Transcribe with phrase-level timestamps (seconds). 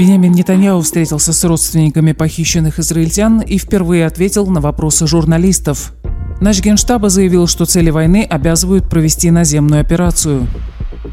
[0.00, 5.92] Бенямин Нетаньяу встретился с родственниками похищенных израильтян и впервые ответил на вопросы журналистов.
[6.40, 10.46] Наш генштаба заявил, что цели войны обязывают провести наземную операцию.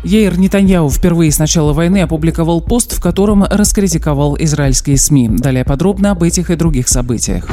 [0.05, 5.31] Ейр Нетаньяу впервые с начала войны опубликовал пост, в котором раскритиковал израильские СМИ.
[5.31, 7.49] Далее подробно об этих и других событиях.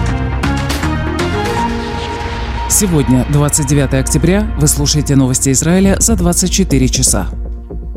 [2.71, 7.27] Сегодня, 29 октября, вы слушаете новости Израиля за 24 часа.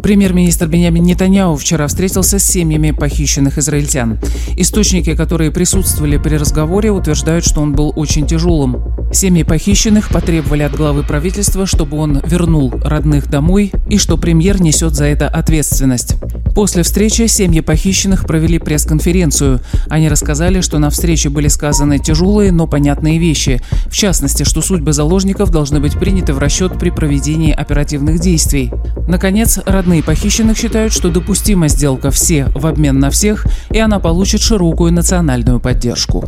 [0.02, 4.20] Премьер-министр Бенямин Нетаньяу вчера встретился с семьями похищенных израильтян.
[4.56, 8.82] Источники, которые присутствовали при разговоре, утверждают, что он был очень тяжелым.
[9.12, 14.94] Семьи похищенных потребовали от главы правительства, чтобы он вернул родных домой и что премьер несет
[14.94, 16.16] за это ответственность.
[16.54, 19.62] После встречи семьи похищенных провели пресс-конференцию.
[19.90, 23.62] Они рассказали, что на встрече были сказаны тяжелые, но понятные вещи.
[23.86, 28.72] В частности, что судьбы заложников должны быть приняты в расчет при проведении оперативных действий.
[29.08, 34.42] Наконец, родные похищенных считают, что допустима сделка «все» в обмен на всех, и она получит
[34.42, 36.28] широкую национальную поддержку.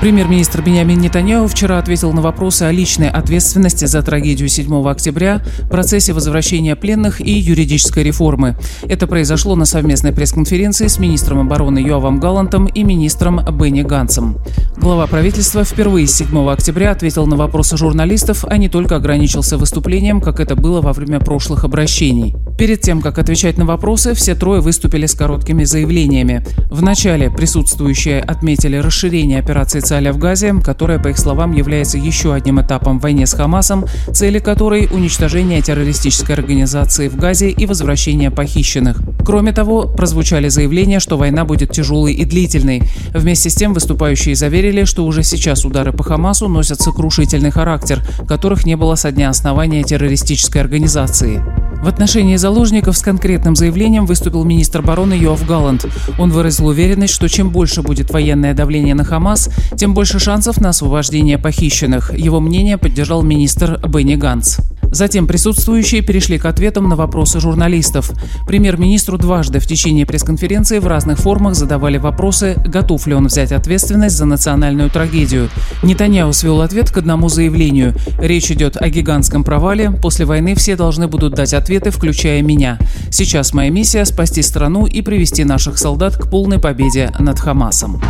[0.00, 6.12] Премьер-министр Бениамин Нетаньяху вчера ответил на вопросы о личной ответственности за трагедию 7 октября, процессе
[6.12, 8.56] возвращения пленных и юридической реформы.
[8.82, 14.38] Это произошло на совместной пресс-конференции с министром обороны Йоавом Галантом и министром Бенни Гансом.
[14.76, 20.20] Глава правительства впервые с 7 октября ответил на вопросы журналистов, а не только ограничился выступлением,
[20.20, 22.36] как это было во время прошлых обращений.
[22.58, 26.44] Перед тем, как отвечать на вопросы, все трое выступили с короткими заявлениями.
[26.70, 32.60] Вначале присутствующие отметили расширение операции Цаля в Газе, которая, по их словам, является еще одним
[32.60, 39.00] этапом в войне с Хамасом, цели которой– уничтожение террористической организации в Газе и возвращение похищенных.
[39.24, 42.82] Кроме того, прозвучали заявления, что война будет тяжелой и длительной.
[43.14, 48.66] Вместе с тем выступающие заверили, что уже сейчас удары по Хамасу носят сокрушительный характер, которых
[48.66, 51.40] не было со дня основания террористической организации.
[51.82, 55.86] В отношении заложников с конкретным заявлением выступил министр обороны Йоав Галланд.
[56.18, 60.70] Он выразил уверенность, что чем больше будет военное давление на Хамас, тем больше шансов на
[60.70, 62.12] освобождение похищенных.
[62.12, 64.58] Его мнение поддержал министр Бенни Ганс.
[64.90, 68.10] Затем присутствующие перешли к ответам на вопросы журналистов.
[68.46, 74.16] Премьер-министру дважды в течение пресс-конференции в разных формах задавали вопросы, готов ли он взять ответственность
[74.16, 75.50] за национальную трагедию.
[75.82, 77.94] Нетаньяу свел ответ к одному заявлению.
[78.18, 79.90] Речь идет о гигантском провале.
[79.90, 82.78] После войны все должны будут дать ответы, включая меня.
[83.10, 88.00] Сейчас моя миссия– спасти страну и привести наших солдат к полной победе над Хамасом.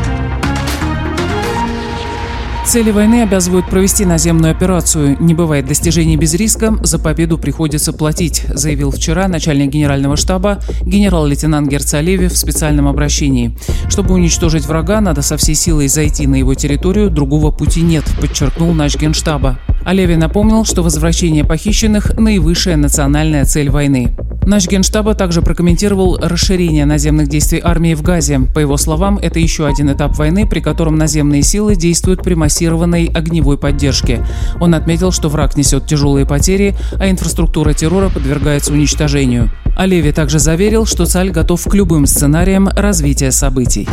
[2.68, 5.16] Цели войны обязывают провести наземную операцию.
[5.20, 11.66] Не бывает достижений без риска, за победу приходится платить, заявил вчера начальник генерального штаба генерал-лейтенант
[11.66, 13.56] Герцалеви в специальном обращении.
[13.88, 18.74] Чтобы уничтожить врага, надо со всей силой зайти на его территорию, другого пути нет, подчеркнул
[18.74, 19.58] наш генштаба.
[19.86, 24.14] Алеви напомнил, что возвращение похищенных– наивысшая национальная цель войны.
[24.48, 28.40] Наш генштаба также прокомментировал расширение наземных действий армии в Газе.
[28.54, 33.10] По его словам, это еще один этап войны, при котором наземные силы действуют при массированной
[33.14, 34.24] огневой поддержке.
[34.58, 39.50] Он отметил, что враг несет тяжелые потери, а инфраструктура террора подвергается уничтожению.
[39.76, 43.86] Алеви также заверил, что Цаль готов к любым сценариям развития событий.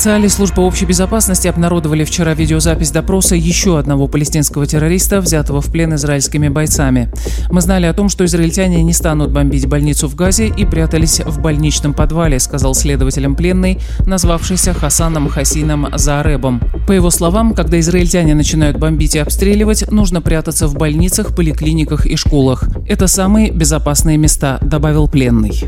[0.00, 5.94] И Служба общей безопасности обнародовали вчера видеозапись допроса еще одного палестинского террориста, взятого в плен
[5.94, 7.12] израильскими бойцами.
[7.50, 11.42] Мы знали о том, что израильтяне не станут бомбить больницу в Газе и прятались в
[11.42, 16.62] больничном подвале, сказал следователям пленный, назвавшийся Хасаном Хасином Зааребом.
[16.86, 22.16] По его словам, когда израильтяне начинают бомбить и обстреливать, нужно прятаться в больницах, поликлиниках и
[22.16, 22.64] школах.
[22.88, 25.62] Это самые безопасные места, добавил пленный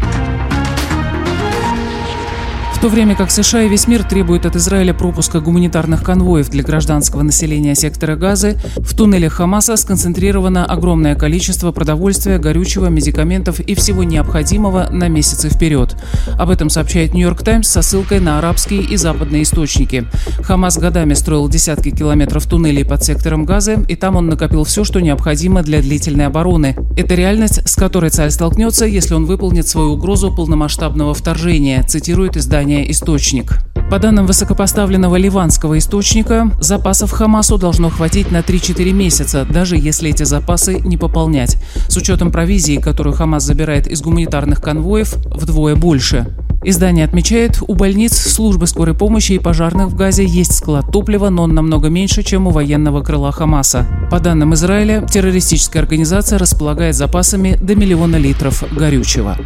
[2.83, 7.23] то время как США и весь мир требуют от Израиля пропуска гуманитарных конвоев для гражданского
[7.23, 14.89] населения сектора Газы, в туннелях Хамаса сконцентрировано огромное количество продовольствия, горючего, медикаментов и всего необходимого
[14.91, 15.95] на месяцы вперед.
[16.37, 20.09] Об этом сообщает Нью-Йорк Таймс со ссылкой на арабские и западные источники.
[20.43, 24.99] Хамас годами строил десятки километров туннелей под сектором Газы, и там он накопил все, что
[24.99, 26.75] необходимо для длительной обороны.
[26.97, 32.72] Это реальность, с которой царь столкнется, если он выполнит свою угрозу полномасштабного вторжения, цитирует издание
[32.73, 33.59] ранее источник.
[33.91, 40.23] По данным высокопоставленного ливанского источника, запасов Хамасу должно хватить на 3-4 месяца, даже если эти
[40.23, 41.59] запасы не пополнять.
[41.89, 46.35] С учетом провизии, которую Хамас забирает из гуманитарных конвоев, вдвое больше.
[46.65, 51.43] Издание отмечает, у больниц, службы скорой помощи и пожарных в Газе есть склад топлива, но
[51.43, 53.87] он намного меньше, чем у военного крыла Хамаса.
[54.11, 59.37] По данным Израиля, террористическая организация располагает запасами до миллиона литров горючего.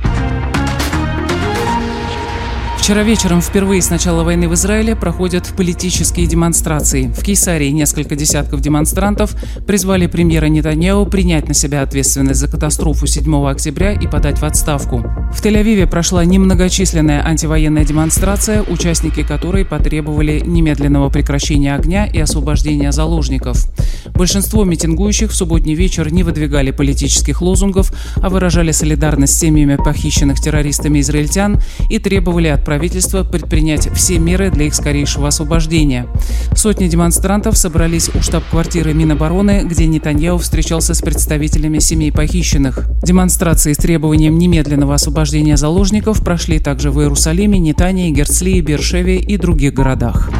[2.87, 7.09] Вчера вечером впервые с начала войны в Израиле проходят политические демонстрации.
[7.09, 9.35] В Кейсарии несколько десятков демонстрантов
[9.67, 14.99] призвали премьера Нетаньяу принять на себя ответственность за катастрофу 7 октября и подать в отставку.
[15.35, 23.67] В Тель-Авиве прошла немногочисленная антивоенная демонстрация, участники которой потребовали немедленного прекращения огня и освобождения заложников.
[24.15, 30.41] Большинство митингующих в субботний вечер не выдвигали политических лозунгов, а выражали солидарность с семьями похищенных
[30.41, 31.61] террористами израильтян
[31.91, 36.07] и требовали от правительства предпринять все меры для их скорейшего освобождения.
[36.55, 42.89] Сотни демонстрантов собрались у штаб-квартиры Минобороны, где Нетаньяу встречался с представителями семей похищенных.
[43.03, 49.75] Демонстрации с требованием немедленного освобождения заложников прошли также в Иерусалиме, Нетании, Герцлии, Бершеве и других
[49.75, 50.31] городах.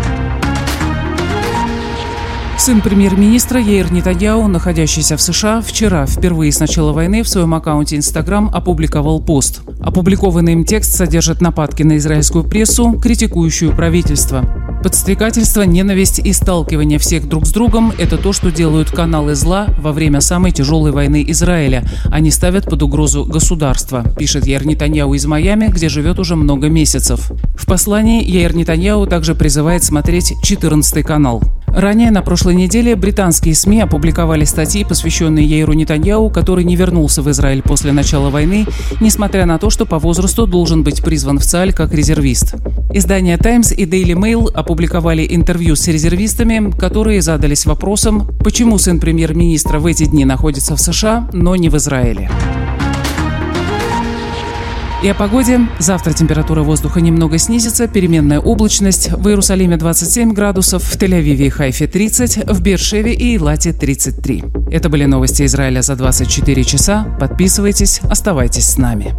[2.59, 7.97] Сын премьер-министра Яир Нетаньяу, находящийся в США, вчера впервые с начала войны в своем аккаунте
[7.97, 9.61] Instagram опубликовал пост.
[9.81, 14.43] Опубликованный им текст содержит нападки на израильскую прессу, критикующую правительство.
[14.83, 19.93] Подстрекательство, ненависть и сталкивание всех друг с другом– это то, что делают каналы зла во
[19.93, 21.85] время самой тяжелой войны Израиля.
[22.07, 27.31] Они ставят под угрозу государство, пишет Яир Нетаньяу из Майами, где живет уже много месяцев.
[27.57, 31.43] В послании Яир Нетаньяу также призывает смотреть 14 канал.
[31.77, 37.31] Ранее на прошлой неделе британские СМИ опубликовали статьи, посвященные Яиру Нетаньяу, который не вернулся в
[37.31, 38.65] Израиль после начала войны,
[39.03, 42.55] несмотря на то, что по возрасту должен быть призван в ЦАЛЬ как резервист.
[42.95, 49.79] Издания «Таймс» и «Дейли Mail опубликовали интервью с резервистами, которые задались вопросом, почему сын премьер-министра
[49.79, 52.31] в эти дни находится в США, но не в Израиле.
[55.07, 55.61] И о погоде.
[55.79, 59.13] Завтра температура воздуха немного снизится, переменная облачность.
[59.13, 64.43] В Иерусалиме 27 градусов, в Тель-Авиве и Хайфе 30, в Бершеве и Илате 33.
[64.69, 67.07] Это были новости Израиля за 24 часа.
[67.21, 69.15] Подписывайтесь, оставайтесь с нами.